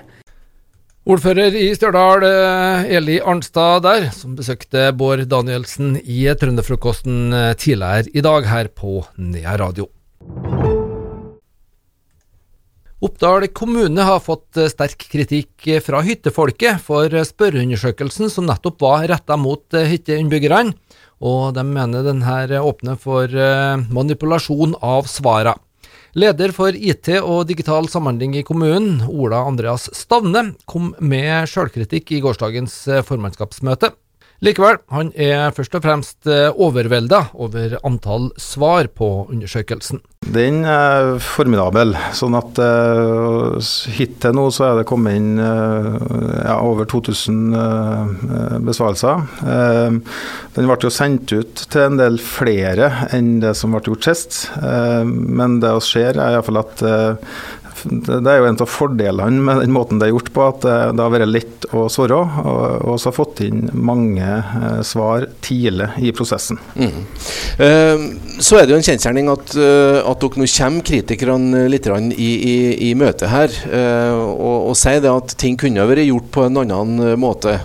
Ordfører 1.11 1.55
i 1.57 1.71
Stjørdal, 1.73 2.23
eh, 2.27 2.91
Eli 2.99 3.17
Arnstad 3.19 3.81
der, 3.87 4.11
som 4.15 4.35
besøkte 4.37 4.91
Bård 4.95 5.25
Danielsen 5.31 5.95
i 5.99 6.27
Trønderfrokosten 6.37 7.33
eh, 7.33 7.53
tidligere 7.57 8.11
i 8.13 8.23
dag 8.23 8.47
her 8.51 8.69
på 8.69 9.01
Nea 9.17 9.57
Radio. 9.59 9.89
Oppdal 13.01 13.47
kommune 13.47 14.03
har 14.05 14.19
fått 14.21 14.59
eh, 14.61 14.67
sterk 14.69 15.07
kritikk 15.09 15.65
eh, 15.65 15.79
fra 15.81 16.03
hyttefolket 16.05 16.83
for 16.85 17.09
eh, 17.09 17.25
spørreundersøkelsen 17.25 18.29
som 18.29 18.45
nettopp 18.45 18.77
var 18.83 19.07
retta 19.09 19.39
mot 19.41 19.73
hytteinnbyggerne, 19.73 20.75
og 21.25 21.55
de 21.57 21.63
mener 21.65 22.05
denne 22.05 22.61
åpner 22.61 22.99
for 23.01 23.29
manipulasjon 23.93 24.73
av 24.85 25.09
svara. 25.09 25.55
Leder 26.17 26.53
for 26.53 26.77
IT 26.77 27.09
og 27.21 27.45
digital 27.49 27.89
samhandling 27.89 28.35
i 28.37 28.45
kommunen, 28.45 29.03
Ola 29.09 29.43
Andreas 29.49 29.87
Stavne, 29.97 30.51
kom 30.65 30.93
med 30.97 31.49
sjølkritikk 31.49 32.13
i 32.17 32.21
gårsdagens 32.25 32.83
formannskapsmøte. 33.05 33.93
Likevel, 34.41 34.79
han 34.89 35.11
er 35.13 35.51
først 35.53 35.75
og 35.77 35.83
fremst 35.85 36.25
eh, 36.25 36.47
overvelda 36.49 37.27
over 37.37 37.75
antall 37.85 38.31
svar 38.41 38.87
på 38.97 39.09
undersøkelsen. 39.29 40.01
Den 40.33 40.63
er 40.65 41.19
formidabel. 41.21 41.93
sånn 42.17 42.37
at 42.37 42.57
uh, 42.61 43.57
Hittil 43.93 44.33
nå 44.37 44.47
så 44.53 44.67
er 44.67 44.79
det 44.79 44.87
kommet 44.89 45.17
inn 45.17 45.37
uh, 45.41 45.97
ja, 46.45 46.59
over 46.61 46.89
2000 46.89 47.53
uh, 47.53 48.57
besvarelser. 48.65 49.25
Den 49.41 50.69
ble 50.69 50.77
jo 50.85 50.93
sendt 50.93 51.33
ut 51.33 51.65
til 51.73 51.85
en 51.85 52.01
del 52.01 52.17
flere 52.21 52.91
enn 53.13 53.39
det 53.41 53.53
som 53.57 53.73
ble 53.73 53.81
gjort 53.85 54.09
sist. 54.09 54.43
men 55.07 55.59
det 55.61 55.73
vi 55.77 55.85
ser, 55.85 56.17
er 56.17 56.37
iallfall 56.37 56.61
at 56.61 56.85
det 57.85 58.31
er 58.31 58.41
jo 58.41 58.47
en 58.49 58.59
av 58.61 58.69
fordelene 58.69 59.45
med 59.45 59.61
den 59.63 59.73
måten 59.75 60.01
det 60.01 60.07
er 60.07 60.13
gjort 60.13 60.31
på, 60.35 60.45
at 60.45 60.65
det 60.65 61.01
har 61.01 61.13
vært 61.13 61.31
lett 61.31 61.67
å 61.75 61.87
svare. 61.91 62.17
Og 62.17 62.95
vi 62.95 62.95
har 63.07 63.15
fått 63.15 63.43
inn 63.45 63.67
mange 63.73 64.27
eh, 64.27 64.81
svar 64.87 65.27
tidlig 65.43 65.89
i 66.01 66.13
prosessen. 66.15 66.59
Mm. 66.75 67.01
Uh, 67.61 68.05
så 68.41 68.57
er 68.57 68.65
det 68.65 68.73
jo 68.73 68.79
en 68.79 68.85
kjensgjerning 68.85 69.29
at, 69.31 69.53
at 69.53 70.23
dere 70.23 70.41
nå 70.41 70.47
kommer 70.49 70.85
kritikerne 70.87 71.65
litt 71.69 71.87
i, 71.91 72.31
i, 72.51 72.55
i 72.89 72.91
møtet 72.97 73.29
her, 73.29 73.53
og, 74.15 74.71
og 74.71 74.77
sier 74.79 75.01
det 75.03 75.11
at 75.11 75.35
ting 75.41 75.57
kunne 75.59 75.85
vært 75.89 76.07
gjort 76.07 76.31
på 76.33 76.45
en 76.47 76.61
annen 76.63 77.19
måte. 77.21 77.57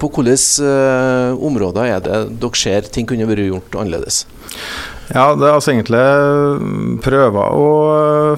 på 0.00 0.10
hvilke 0.12 1.38
områder 1.48 1.94
er 1.94 2.04
det 2.04 2.20
dere 2.42 2.60
ser 2.60 2.92
ting 2.92 3.08
kunne 3.08 3.28
vært 3.28 3.48
gjort 3.48 3.80
annerledes? 3.80 4.24
Ja, 5.14 5.32
det 5.38 5.46
er 5.46 5.54
altså 5.56 5.72
egentlig 5.72 7.00
prøver 7.04 7.54
å 7.56 7.68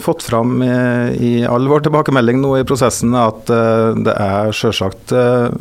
fått 0.02 0.22
fram 0.26 0.60
i, 0.62 0.70
i 1.18 1.32
all 1.48 1.66
vår 1.70 1.84
tilbakemelding 1.86 2.40
nå 2.42 2.54
i 2.60 2.66
prosessen 2.68 3.14
at 3.18 3.50
uh, 3.50 3.90
det 3.98 4.14
er 4.14 4.54
selvsagt 4.54 5.14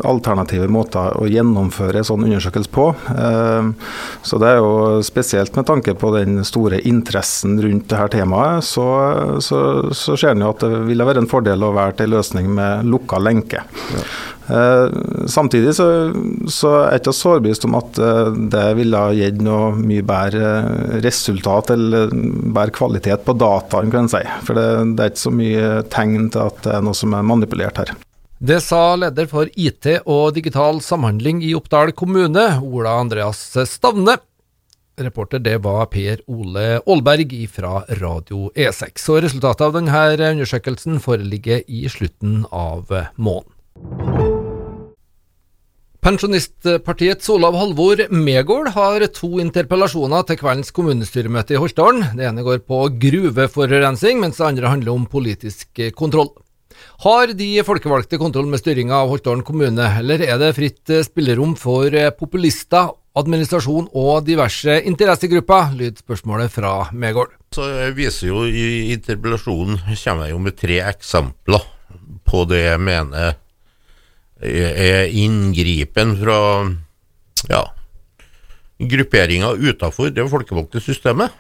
alternative 0.05 0.67
måter 0.71 1.15
å 1.17 1.25
gjennomføre 1.29 2.03
sånn 2.05 2.27
undersøkelse 2.27 2.71
på. 2.73 2.85
Så 4.25 4.39
det 4.41 4.49
er 4.51 4.59
jo 4.59 4.99
spesielt 5.05 5.55
med 5.57 5.67
tanke 5.67 5.95
på 5.97 6.11
den 6.13 6.43
store 6.47 6.79
interessen 6.87 7.57
rundt 7.63 7.87
dette 7.89 8.19
temaet, 8.19 8.65
så, 8.65 8.85
så, 9.43 9.61
så 9.95 10.17
ser 10.19 10.35
en 10.35 10.45
jo 10.45 10.51
at 10.53 10.63
det 10.65 10.83
ville 10.89 11.07
være 11.07 11.23
en 11.23 11.29
fordel 11.29 11.65
å 11.65 11.73
være 11.75 11.97
til 12.01 12.13
løsning 12.13 12.49
med 12.55 12.89
lukka 12.89 13.21
lenke. 13.23 13.63
Ja. 13.95 14.05
Eh, 14.49 14.91
samtidig 15.29 15.75
så, 15.77 15.85
så 16.49 16.73
er 16.79 16.95
jeg 16.95 17.03
ikke 17.03 17.13
så 17.13 17.31
overbevist 17.35 17.65
om 17.67 17.77
at 17.77 17.99
eh, 18.01 18.29
det 18.53 18.65
ville 18.79 19.01
gitt 19.19 19.41
noe 19.45 19.71
mye 19.77 20.05
bedre 20.05 20.99
resultat 21.05 21.73
eller 21.75 22.09
bedre 22.09 22.73
kvalitet 22.75 23.25
på 23.27 23.35
dataen, 23.37 23.91
kan 23.93 24.07
en 24.07 24.11
si. 24.11 24.23
For 24.47 24.57
det, 24.57 24.67
det 24.97 25.05
er 25.05 25.13
ikke 25.13 25.25
så 25.27 25.35
mye 25.35 25.73
tegn 25.93 26.31
til 26.33 26.47
at 26.47 26.63
det 26.65 26.77
er 26.77 26.85
noe 26.85 26.97
som 26.97 27.13
er 27.13 27.27
manipulert 27.29 27.83
her. 27.83 27.93
Det 28.39 28.61
sa 28.63 28.95
leder 28.95 29.27
for 29.27 29.51
IT 29.59 29.85
og 30.07 30.31
digital 30.37 30.79
samhandling 30.81 31.43
i 31.43 31.51
Oppdal 31.57 31.91
kommune, 31.91 32.45
Ola 32.63 32.95
Andreas 33.03 33.43
Stavne. 33.67 34.15
Reporter 34.99 35.39
det 35.43 35.57
var 35.63 35.85
Per 35.91 36.23
Ole 36.31 36.79
Aalberg 36.79 37.35
fra 37.51 37.83
Radio 38.01 38.49
E6. 38.55 39.05
Og 39.13 39.21
resultatet 39.27 39.67
av 39.67 39.77
denne 39.77 40.31
undersøkelsen 40.33 40.99
foreligger 41.03 41.63
i 41.67 41.85
slutten 41.91 42.45
av 42.51 42.91
måneden. 43.15 43.55
Pensjonistpartiets 46.09 47.27
Olav 47.29 47.53
Halvor 47.53 47.99
Megård 48.09 48.71
har 48.73 49.03
to 49.13 49.27
interpellasjoner 49.43 50.23
til 50.25 50.39
kveldens 50.39 50.73
kommunestyremøte 50.73 51.53
i 51.53 51.59
Holtålen. 51.61 52.15
Det 52.17 52.25
ene 52.25 52.41
går 52.41 52.63
på 52.65 52.79
gruveforurensning, 53.03 54.17
mens 54.23 54.39
det 54.39 54.47
andre 54.47 54.71
handler 54.71 54.95
om 54.95 55.03
politisk 55.05 55.83
kontroll. 55.93 56.31
Har 57.03 57.29
de 57.37 57.49
folkevalgte 57.67 58.17
kontroll 58.17 58.49
med 58.49 58.57
styringa 58.57 59.03
av 59.03 59.11
Holtålen 59.11 59.43
kommune, 59.45 59.85
eller 59.99 60.23
er 60.25 60.39
det 60.41 60.55
fritt 60.57 60.93
spillerom 61.05 61.53
for 61.59 61.93
populister 62.17 62.89
administrasjon 63.19 63.91
og 63.93 64.25
diverse 64.25 64.79
interessegrupper, 64.89 65.75
lyder 65.77 66.01
spørsmålet 66.01 66.55
fra 66.55 66.71
Megård. 66.89 67.35
Så 67.53 67.67
jeg 67.83 67.93
viser 67.99 68.31
jo 68.31 68.47
I 68.49 68.95
interpellasjonen 68.95 69.77
kommer 69.91 70.25
jeg 70.25 70.33
jo 70.33 70.41
med 70.47 70.57
tre 70.57 70.81
eksempler 70.89 71.69
på 72.25 72.43
det 72.49 72.63
jeg 72.63 72.81
mener 72.81 73.37
er 74.39 75.09
inngripen 75.11 76.15
fra 76.19 76.39
ja, 77.49 77.63
grupperinga 78.79 79.53
utafor 79.59 80.11
det 80.15 80.27
folkevalgte 80.31 80.81
systemet. 80.83 81.33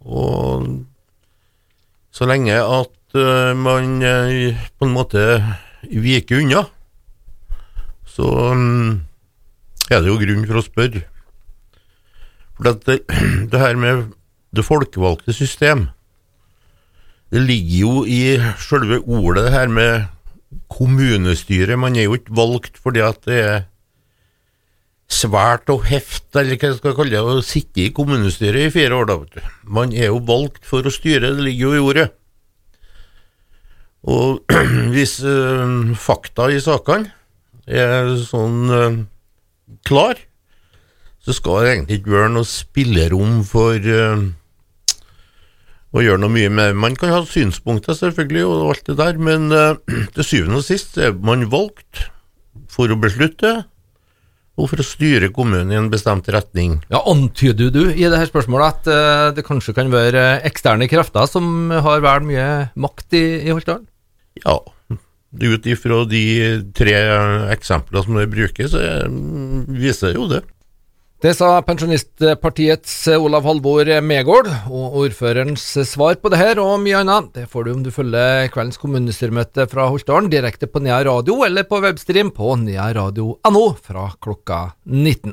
Og 0.00 0.84
så 2.14 2.28
lenge 2.28 2.54
at 2.56 3.18
uh, 3.18 3.52
man 3.56 3.98
uh, 4.00 4.68
på 4.78 4.88
en 4.88 4.94
måte 4.94 5.26
viker 5.90 6.40
unna, 6.40 6.64
så 8.06 8.30
um, 8.52 9.02
er 9.90 10.00
det 10.00 10.10
jo 10.10 10.20
grunn 10.20 10.46
for 10.48 10.60
å 10.60 10.64
spørre. 10.64 11.04
For 12.56 12.70
det, 12.70 13.02
det 13.52 13.60
her 13.60 13.76
med 13.76 14.08
det 14.56 14.64
folkevalgte 14.64 15.34
system, 15.36 15.90
det 17.34 17.42
ligger 17.42 17.78
jo 17.82 17.94
i 18.08 18.38
selve 18.62 19.02
ordet, 19.02 19.48
det 19.48 19.52
her 19.52 19.68
med 19.68 20.06
kommunestyre. 20.72 21.78
Man 21.80 21.96
er 21.96 22.08
jo 22.08 22.18
ikke 22.18 22.36
valgt 22.36 22.78
fordi 22.82 23.02
at 23.04 23.24
det 23.28 23.40
er 23.40 23.64
svært 25.06 25.70
og 25.70 25.84
heft, 25.86 26.28
eller 26.34 26.58
hva 26.58 26.70
jeg 26.70 26.78
skal 26.80 26.94
kalle 26.98 27.14
det, 27.14 27.22
å 27.22 27.42
sitte 27.46 27.84
i 27.84 27.92
kommunestyret 27.94 28.66
i 28.66 28.72
fire 28.74 28.96
år, 28.98 29.10
da. 29.10 29.44
Man 29.62 29.94
er 29.94 30.10
jo 30.10 30.22
valgt 30.26 30.66
for 30.66 30.86
å 30.86 30.92
styre, 30.92 31.30
det 31.30 31.46
ligger 31.46 31.68
jo 31.68 31.74
i 31.76 31.84
ordet. 31.90 32.06
Og 34.06 34.56
hvis 34.94 35.18
øh, 35.26 35.94
fakta 35.98 36.48
i 36.50 36.62
sakene 36.62 37.12
er 37.66 38.12
sånn 38.22 38.70
øh, 38.70 38.98
klar, 39.86 40.18
så 41.26 41.34
skal 41.34 41.62
det 41.62 41.70
egentlig 41.72 42.00
ikke 42.00 42.14
være 42.14 42.34
noe 42.36 42.46
spillerom 42.46 43.40
for 43.46 43.74
uh, 43.82 44.20
å 45.96 46.04
gjøre 46.04 46.20
noe 46.20 46.32
mye 46.32 46.50
med 46.52 46.76
Man 46.76 46.96
kan 46.98 47.12
ha 47.14 47.22
synspunkter, 47.28 47.96
selvfølgelig, 47.96 48.44
og 48.44 48.74
alt 48.74 48.90
det 48.90 48.98
der, 49.00 49.22
men 49.22 49.48
til 50.16 50.26
syvende 50.26 50.60
og 50.60 50.66
sist 50.66 50.98
er 51.00 51.16
man 51.16 51.46
valgt 51.52 52.06
for 52.72 52.92
å 52.92 53.00
beslutte 53.00 53.62
og 54.56 54.70
for 54.70 54.80
å 54.80 54.86
styre 54.86 55.28
kommunen 55.36 55.72
i 55.72 55.76
en 55.76 55.90
bestemt 55.92 56.28
retning. 56.32 56.78
Ja, 56.92 57.02
Antyder 57.10 57.68
du 57.72 57.82
i 57.90 58.06
dette 58.06 58.30
spørsmålet 58.30 58.72
at 58.72 58.88
uh, 58.88 59.34
det 59.36 59.44
kanskje 59.44 59.74
kan 59.76 59.92
være 59.92 60.24
eksterne 60.48 60.88
krefter 60.88 61.28
som 61.28 61.68
har 61.70 62.00
vel 62.04 62.24
mye 62.24 62.48
makt 62.80 63.18
i, 63.18 63.24
i 63.44 63.52
Holtdalen? 63.52 63.84
Ja, 64.40 64.56
ut 65.36 65.68
ifra 65.68 66.02
de 66.08 66.24
tre 66.76 66.96
eksemplene 67.52 68.04
som 68.04 68.16
vi 68.16 68.28
bruker, 68.32 68.68
så 68.72 68.80
viser 69.76 70.16
jo 70.16 70.28
det. 70.32 70.42
Det 71.16 71.30
sa 71.32 71.62
Pensjonistpartiets 71.64 73.06
Olav 73.16 73.46
Halvor 73.48 73.88
Megård, 74.04 74.50
og 74.68 74.98
ordførerens 75.00 75.62
svar 75.88 76.18
på 76.20 76.28
det 76.28 76.36
her 76.42 76.58
og 76.60 76.74
mye 76.82 76.98
annet 77.00 77.30
det 77.38 77.46
får 77.48 77.64
du 77.64 77.70
om 77.72 77.80
du 77.86 77.88
følger 77.94 78.50
kveldens 78.52 78.76
kommunestyremøte 78.82 79.64
fra 79.72 79.86
Holtdalen 79.88 80.28
direkte 80.28 80.68
på 80.68 80.82
Nea 80.84 80.98
Radio 81.08 81.38
eller 81.46 81.64
på 81.64 81.80
webstream 81.80 82.34
på 82.36 82.52
nearadio.no 82.60 83.64
fra 83.80 84.10
klokka 84.20 84.60
19. 84.84 85.32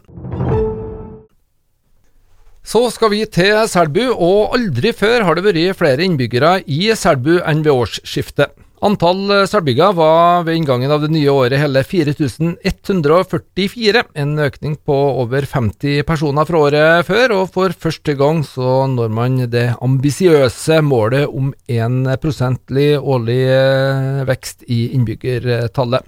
Så 2.64 2.86
skal 2.96 3.12
vi 3.12 3.26
til 3.28 3.60
Selbu, 3.68 4.06
og 4.16 4.56
aldri 4.56 4.96
før 4.96 5.28
har 5.28 5.36
det 5.36 5.44
vært 5.50 5.82
flere 5.84 6.08
innbyggere 6.08 6.62
i 6.64 6.94
Selbu 6.96 7.42
enn 7.44 7.68
ved 7.68 7.76
årsskiftet. 7.76 8.56
Antall 8.84 9.32
eh, 9.32 9.48
var 9.96 10.44
ved 10.44 10.58
inngangen 10.58 10.92
av 10.92 11.00
det 11.02 11.08
nye 11.14 11.30
året 11.32 11.60
hele 11.62 11.84
4144, 11.88 14.04
en 14.14 14.40
økning 14.44 14.76
på 14.76 14.94
over 15.22 15.46
50 15.48 16.04
personer 16.04 16.46
fra 16.50 16.58
året 16.58 17.06
før, 17.08 17.32
og 17.38 17.54
for 17.54 17.72
første 17.72 18.14
gang 18.20 18.44
så 18.44 18.84
når 18.92 19.08
man 19.08 19.48
det 19.48 19.78
ambisiøse 19.80 20.82
målet 20.84 21.28
om 21.32 21.54
1 21.72 22.20
prosentlig 22.20 23.00
årlig 23.00 23.48
eh, 23.56 24.28
vekst 24.28 24.64
i 24.68 24.92
innbyggertallet. 24.98 26.04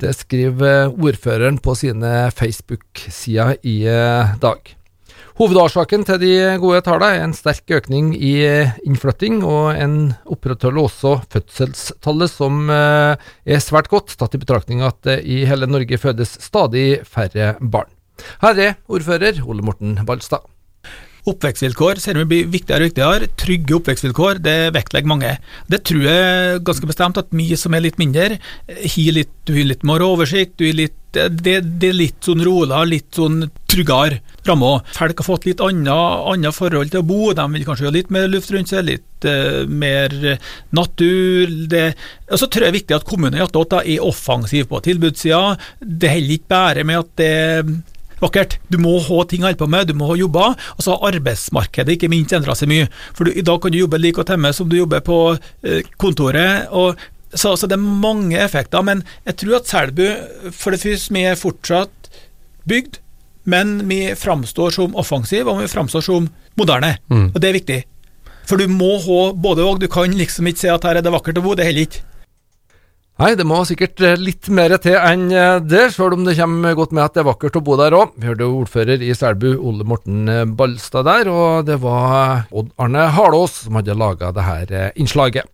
Det 0.00 0.14
skriver 0.16 0.88
ordføreren 0.90 1.58
på 1.62 1.74
sine 1.78 2.30
Facebook-sider 2.34 3.54
i 3.62 3.86
eh, 3.86 4.34
dag. 4.42 4.79
Hovedårsaken 5.40 6.04
til 6.08 6.20
de 6.20 6.32
gode 6.60 6.82
tallene 6.84 7.16
er 7.16 7.24
en 7.24 7.36
sterk 7.36 7.70
økning 7.80 8.12
i 8.16 8.34
innflytting, 8.84 9.40
og 9.46 9.72
en 9.72 9.96
opprettholder 10.28 10.82
også 10.84 11.14
fødselstallet, 11.32 12.32
som 12.32 12.68
eh, 12.74 13.30
er 13.48 13.64
svært 13.64 13.90
godt, 13.92 14.16
tatt 14.20 14.36
i 14.36 14.42
betraktning 14.42 14.84
at 14.86 15.00
det 15.06 15.20
i 15.24 15.42
hele 15.48 15.70
Norge 15.70 16.00
fødes 16.00 16.36
stadig 16.44 17.02
færre 17.08 17.54
barn. 17.60 17.90
Her 18.42 18.64
er 18.68 18.78
ordfører 18.92 19.40
Ole 19.48 19.64
Morten 19.64 19.96
Balstad. 20.06 20.44
Oppvekstvilkår 21.28 21.98
ser 22.00 22.16
vi 22.22 22.26
blir 22.28 22.46
viktigere 22.48 22.86
og 22.86 22.90
viktigere. 22.90 23.28
Trygge 23.40 23.76
oppvekstvilkår, 23.76 24.40
det 24.44 24.56
vektlegger 24.76 25.10
mange. 25.10 25.34
Det 25.68 25.82
tror 25.84 26.06
jeg 26.06 26.62
ganske 26.64 26.88
bestemt 26.88 27.20
at 27.20 27.28
vi 27.36 27.50
som 27.60 27.76
er 27.76 27.84
litt 27.84 28.00
mindre, 28.00 28.38
har 28.40 29.12
litt, 29.16 29.34
du 29.44 29.52
har 29.58 29.68
litt 29.68 29.84
mer 29.86 30.04
oversikt, 30.06 30.56
du 30.56 30.70
har 30.70 30.78
litt 30.78 30.96
det, 31.10 31.26
det, 31.42 31.88
er 31.88 31.96
litt 31.96 32.22
sånn 32.22 32.42
roligere, 32.46 32.86
litt 32.86 33.16
sånn 33.18 33.42
tryggere 33.70 34.20
rammer. 34.48 34.80
Folk 34.96 35.20
har 35.20 35.26
fått 35.26 35.46
litt 35.48 35.62
annet 35.64 36.56
forhold 36.56 36.92
til 36.92 37.02
å 37.02 37.06
bo, 37.06 37.20
de 37.36 37.46
vil 37.54 37.66
kanskje 37.66 37.88
ha 37.88 37.94
litt 37.94 38.10
mer 38.14 38.28
luft 38.30 38.50
rundt 38.54 38.72
seg, 38.72 38.86
litt 38.88 39.28
uh, 39.28 39.62
mer 39.68 40.14
natur. 40.76 41.54
Det, 41.70 41.84
og 42.30 42.40
så 42.40 42.48
tror 42.48 42.66
jeg 42.66 42.66
det 42.66 42.72
er 42.72 42.80
viktig 42.80 42.98
at 42.98 43.06
kommunen 43.08 43.38
er 43.40 44.02
offensiv 44.06 44.68
på 44.70 44.82
tilbudssida. 44.86 45.54
Det 45.80 46.12
holder 46.14 46.36
ikke 46.36 46.54
bare 46.54 46.86
med 46.88 47.04
at 47.04 47.14
det 47.20 47.30
er 47.30 47.72
vakkert. 48.20 48.58
Du 48.68 48.78
må 48.80 48.98
ha 49.04 49.22
ting 49.28 49.44
å 49.44 49.48
holde 49.48 49.60
på 49.60 49.70
med, 49.70 49.88
du 49.88 49.96
må 49.96 50.10
ha 50.10 50.18
jobber. 50.18 50.58
Og 50.76 50.84
så 50.84 50.96
har 50.96 51.14
arbeidsmarkedet 51.14 51.96
ikke 51.96 52.10
minst 52.12 52.34
endra 52.36 52.56
seg 52.58 52.70
mye. 52.72 52.90
For 53.16 53.28
du, 53.28 53.34
I 53.34 53.46
dag 53.46 53.62
kan 53.62 53.72
du 53.72 53.80
jobbe 53.80 54.00
like 54.00 54.18
godt 54.20 54.34
hjemme 54.34 54.52
som 54.56 54.68
du 54.70 54.78
jobber 54.80 55.04
på 55.04 55.22
uh, 55.36 55.80
kontoret. 56.00 56.68
og 56.70 57.00
så, 57.30 57.54
så, 57.54 57.68
det 57.70 57.76
er 57.76 58.00
mange 58.02 58.34
effekter, 58.42 58.82
men 58.82 59.04
jeg 59.22 59.36
tror 59.38 59.60
at 59.60 59.68
Selbu 59.70 60.02
for 60.50 60.74
det 60.74 60.80
første 60.82 61.14
vi 61.14 61.22
er 61.30 61.38
fortsatt 61.38 62.08
bygd, 62.66 62.98
men 63.50 63.80
vi 63.90 64.02
framstår 64.18 64.76
som 64.78 64.94
offensiv 64.98 65.50
og 65.50 65.62
vi 65.62 65.70
framstår 65.70 66.04
som 66.06 66.28
moderne. 66.60 66.96
Mm. 67.10 67.30
Og 67.32 67.40
det 67.40 67.50
er 67.50 67.58
viktig. 67.58 67.80
For 68.48 68.58
du 68.60 68.70
må 68.70 68.96
ha 69.04 69.20
både 69.34 69.66
og. 69.66 69.82
Du 69.82 69.90
kan 69.90 70.14
liksom 70.16 70.48
ikke 70.50 70.64
si 70.64 70.70
at 70.72 70.86
her 70.86 70.98
er 70.98 71.06
det 71.06 71.14
vakkert 71.14 71.38
å 71.38 71.44
bo, 71.44 71.56
det 71.58 71.68
holder 71.68 71.86
ikke. 71.86 72.06
Nei, 73.20 73.34
det 73.36 73.44
må 73.44 73.58
sikkert 73.68 74.00
eh, 74.00 74.16
litt 74.16 74.48
mer 74.48 74.72
til 74.80 74.94
enn 74.96 75.26
eh, 75.28 75.58
det, 75.60 75.90
sjøl 75.92 76.16
om 76.16 76.22
det 76.24 76.38
kommer 76.38 76.76
godt 76.78 76.94
med 76.96 77.04
at 77.04 77.18
det 77.18 77.20
er 77.20 77.28
vakkert 77.28 77.58
å 77.60 77.64
bo 77.66 77.76
der 77.76 77.92
òg. 77.98 78.14
Vi 78.16 78.30
hørte 78.30 78.48
ordfører 78.48 79.04
i 79.04 79.12
Selbu, 79.12 79.50
Ole 79.60 79.84
Morten 79.84 80.24
eh, 80.24 80.46
Balstad 80.48 81.04
der, 81.04 81.28
og 81.28 81.68
det 81.68 81.76
var 81.84 82.46
Odd 82.48 82.72
Arne 82.80 83.10
Halås 83.12 83.66
som 83.66 83.76
hadde 83.76 83.98
laga 84.00 84.32
det 84.32 84.46
her 84.48 84.78
innslaget. 84.96 85.44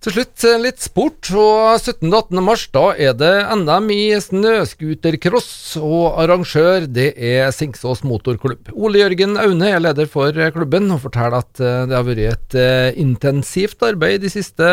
Til 0.00 0.14
slutt 0.14 0.44
litt 0.62 0.80
sport, 0.80 1.28
og 1.36 1.74
17.-18. 1.76 2.38
mars 2.40 2.62
da 2.72 2.86
er 2.96 3.12
det 3.20 3.34
NM 3.52 3.90
i 3.92 4.04
snøscootercross, 4.24 5.50
og 5.76 6.16
arrangør 6.22 6.86
det 6.88 7.10
er 7.20 7.52
Singsås 7.52 8.00
Motorklubb. 8.08 8.70
Ole 8.72 9.02
Jørgen 9.02 9.36
Aune 9.36 9.68
er 9.68 9.82
leder 9.84 10.08
for 10.08 10.32
klubben, 10.54 10.88
og 10.94 11.02
forteller 11.04 11.44
at 11.44 11.60
eh, 11.60 11.82
det 11.90 11.98
har 11.98 12.08
vært 12.08 12.22
et 12.30 12.56
eh, 12.62 12.96
intensivt 13.04 13.84
arbeid 13.84 14.24
de 14.24 14.32
siste 14.32 14.72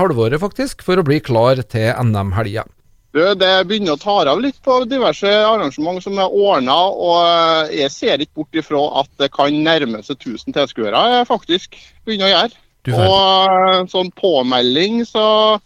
halvåret 0.00 0.40
faktisk, 0.40 0.80
for 0.88 0.96
å 0.96 1.04
bli 1.04 1.20
klar 1.20 1.60
til 1.68 1.92
NM-helga. 2.08 2.64
Det 3.12 3.52
begynner 3.68 3.98
å 3.98 4.00
ta 4.00 4.16
av 4.32 4.40
litt 4.40 4.56
på 4.64 4.78
diverse 4.88 5.28
arrangement 5.28 6.00
som 6.00 6.16
er 6.16 6.32
ordna, 6.32 6.80
og 6.88 7.20
eh, 7.20 7.76
jeg 7.82 7.92
ser 7.92 8.24
ikke 8.24 8.40
bort 8.40 8.64
ifra 8.64 8.88
at 9.04 9.12
det 9.20 9.34
kan 9.36 9.62
nærme 9.68 10.00
seg 10.00 10.16
1000 10.16 10.56
tilskuere, 10.56 11.26
faktisk. 11.28 11.76
Begynner 12.08 12.32
å 12.32 12.36
gjøre. 12.38 12.62
Og 12.90 13.52
eh, 13.54 13.82
sånn 13.90 14.10
påmelding, 14.18 15.02
så 15.06 15.58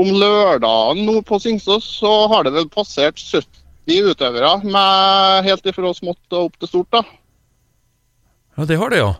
om 0.00 0.12
lørdagen 0.16 1.02
nå 1.04 1.20
på 1.26 1.40
Singsås, 1.42 1.84
så 2.00 2.12
har 2.32 2.46
det 2.46 2.54
vel 2.54 2.68
passert 2.72 3.20
70 3.20 4.12
utøvere, 4.12 4.52
med 4.64 5.48
helt 5.48 5.66
ifra 5.68 5.90
smått 5.96 6.22
og 6.32 6.48
opp 6.48 6.62
til 6.62 6.70
stort. 6.70 6.94
da. 6.94 7.02
Ja, 8.56 8.68
det 8.70 8.78
har 8.80 8.92
det, 8.92 9.02
ja. 9.02 9.10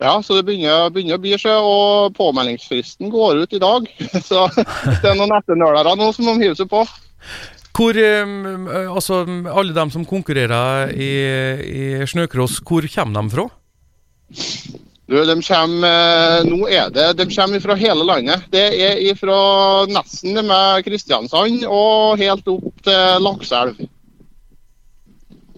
Ja, 0.00 0.14
så 0.20 0.36
det 0.36 0.46
begynner, 0.48 0.90
begynner 0.92 1.16
å 1.16 1.24
bli 1.24 1.36
seg, 1.40 1.56
og 1.56 2.16
påmeldingsfristen 2.16 3.12
går 3.12 3.44
ut 3.44 3.54
i 3.56 3.60
dag. 3.60 3.86
Så 4.28 4.42
det 4.52 5.08
er 5.08 5.16
noen 5.16 5.32
etternølere 5.32 5.94
nå 5.96 6.10
som 6.12 6.28
de 6.28 6.34
hiver 6.42 6.58
seg 6.58 6.68
på. 6.68 6.82
Hvor, 7.76 7.96
altså, 7.96 9.22
Alle 9.24 9.72
dem 9.76 9.92
som 9.92 10.04
konkurrerer 10.08 10.92
i, 10.92 11.08
i 11.64 11.86
snøcross, 12.08 12.58
hvor 12.68 12.84
kommer 12.92 13.24
de 13.24 13.32
fra? 13.32 13.48
Du, 15.06 15.14
de 15.22 15.34
kommer, 15.38 15.86
eh, 15.86 16.44
nå 16.48 16.66
er 16.66 16.88
det, 16.90 17.12
de 17.20 17.26
kommer 17.30 17.62
fra 17.62 17.76
hele 17.78 18.06
landet. 18.06 18.48
Det 18.50 18.64
er 18.74 19.18
fra 19.18 19.36
nesten 19.86 20.34
med 20.34 20.82
Kristiansand 20.86 21.62
og 21.68 22.18
helt 22.18 22.48
opp 22.50 22.82
til 22.82 23.22
Lakselv. 23.22 23.84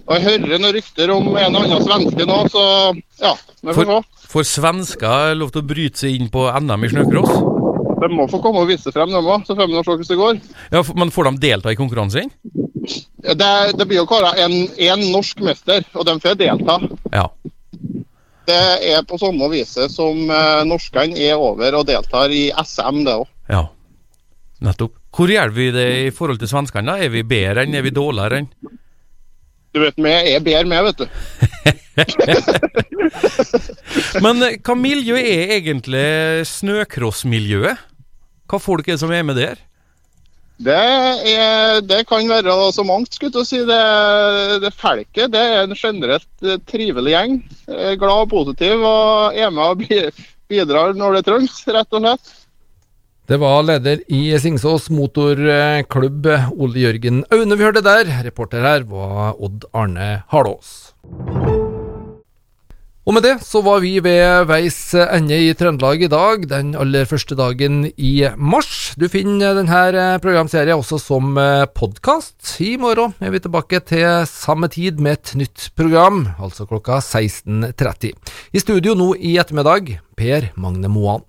Og 0.08 0.16
Jeg 0.16 0.24
hører 0.24 0.60
noen 0.60 0.72
rykter 0.72 1.10
om 1.12 1.34
en 1.36 1.56
og 1.56 1.64
annen 1.64 1.84
svenske 1.84 2.24
nå, 2.28 2.36
så 2.52 2.62
ja, 3.20 3.32
vi 3.60 3.74
får 3.76 3.88
se. 3.88 3.98
Får 4.28 4.46
svensker 4.48 5.34
lov 5.36 5.52
til 5.52 5.64
å 5.64 5.68
bryte 5.68 6.04
seg 6.04 6.16
inn 6.16 6.30
på 6.32 6.44
NM 6.48 6.84
i 6.84 6.92
snøcross? 6.92 7.40
De 7.98 8.08
må 8.14 8.28
få 8.30 8.40
komme 8.44 8.62
og 8.62 8.70
vise 8.70 8.92
frem, 8.94 9.10
de 9.12 9.20
òg. 9.20 9.44
Så 9.48 9.56
får 9.56 9.68
vi 9.68 9.76
se 9.76 9.84
hvordan 9.84 10.08
det 10.08 10.18
går. 10.20 10.40
Ja, 10.76 10.82
Men 10.94 11.12
får 11.12 11.28
de 11.28 11.42
delta 11.48 11.72
i 11.72 11.78
konkurransen? 11.78 12.32
Det, 13.18 13.52
det 13.76 13.84
blir 13.88 14.00
jo 14.00 14.08
kåra 14.08 14.32
én 14.38 15.08
norsk 15.12 15.40
mester, 15.44 15.84
og 15.96 16.06
de 16.08 16.16
får 16.22 16.38
delta. 16.40 16.78
Det 18.48 18.94
er 18.94 19.02
på 19.04 19.18
samme 19.20 19.44
viset 19.52 19.92
som 19.92 20.22
uh, 20.30 20.64
norskene 20.64 21.18
er 21.20 21.36
over 21.36 21.74
og 21.76 21.84
deltar 21.88 22.32
i 22.32 22.48
SM, 22.64 23.04
det 23.04 23.14
òg. 23.20 23.26
Ja, 23.52 23.66
nettopp. 24.64 24.94
Hvor 25.14 25.28
gjør 25.32 25.50
vi 25.56 25.70
det 25.74 25.88
i 26.06 26.10
forhold 26.14 26.38
til 26.40 26.48
svenskene? 26.50 26.92
da? 26.92 26.96
Er 27.02 27.10
vi 27.12 27.22
bedre 27.26 27.62
enn, 27.64 27.74
er 27.76 27.82
vi 27.84 27.92
dårligere 27.94 28.36
enn? 28.42 28.48
Du 29.74 29.78
vet, 29.82 29.96
vi 30.00 30.12
er 30.12 30.40
bedre 30.44 30.68
med, 30.68 30.82
vet 30.88 30.98
du. 31.02 31.06
Men 34.24 34.42
eh, 34.46 34.58
hva 34.64 34.74
miljø 34.78 35.16
er 35.18 35.50
egentlig 35.58 36.08
snøcrossmiljøet? 36.48 37.76
Hva 38.48 38.58
folk 38.62 38.88
er 38.88 38.92
det 38.96 39.02
som 39.02 39.12
er 39.12 39.24
med 39.26 39.36
der? 39.40 39.56
Det, 40.58 40.74
er, 40.74 41.78
det 41.86 42.00
kan 42.08 42.26
være 42.26 42.56
så 42.74 42.82
mangt, 42.86 43.14
skulle 43.14 43.44
jeg 43.44 43.46
si. 43.46 43.60
Det, 43.66 43.78
det 44.64 44.72
Felket 44.74 45.30
det 45.30 45.44
er 45.44 45.62
en 45.62 45.78
generelt 45.78 46.42
eh, 46.42 46.58
trivelig 46.66 47.14
gjeng. 47.14 47.38
Eh, 47.70 47.94
glad 48.00 48.24
og 48.24 48.32
positiv 48.32 48.82
og 48.82 49.38
er 49.38 49.54
med 49.54 49.62
og 49.62 50.18
bidrar 50.50 50.98
når 50.98 51.18
det 51.18 51.24
trengs, 51.28 51.62
rett 51.70 51.94
og 51.94 52.02
slett. 52.02 52.34
Det 53.28 53.36
var 53.36 53.60
leder 53.60 54.00
i 54.08 54.32
Singsås 54.40 54.88
motorklubb, 54.88 56.30
Ole 56.56 56.80
Jørgen 56.80 57.20
Aune 57.28 57.58
vi 57.60 57.66
hørte 57.66 57.84
der. 57.84 58.08
Reporter 58.24 58.64
her 58.64 58.88
var 58.88 59.36
Odd 59.36 59.68
Arne 59.76 60.08
Harlås. 60.32 60.94
Og 63.08 63.14
med 63.16 63.24
det 63.24 63.38
så 63.40 63.62
var 63.64 63.78
vi 63.80 63.94
ved 64.04 64.42
veis 64.50 64.76
ende 64.92 65.32
i 65.40 65.54
Trøndelag 65.56 66.02
i 66.04 66.10
dag, 66.12 66.42
den 66.50 66.74
aller 66.76 67.06
første 67.08 67.32
dagen 67.38 67.86
i 67.96 68.10
mars. 68.36 68.90
Du 69.00 69.06
finner 69.08 69.56
denne 69.56 70.02
programserien 70.20 70.76
også 70.76 70.98
som 71.00 71.40
podkast. 71.72 72.36
I 72.60 72.74
morgen 72.76 73.14
er 73.24 73.32
vi 73.32 73.40
tilbake 73.40 73.80
til 73.88 74.28
samme 74.28 74.68
tid 74.68 75.00
med 75.00 75.22
et 75.22 75.32
nytt 75.40 75.70
program, 75.72 76.26
altså 76.36 76.68
klokka 76.68 77.00
16.30. 77.00 78.12
I 78.52 78.60
studio 78.60 78.92
nå 78.92 79.14
i 79.16 79.38
ettermiddag, 79.40 79.94
Per 80.12 80.52
Magne 80.60 80.92
Moan. 80.92 81.24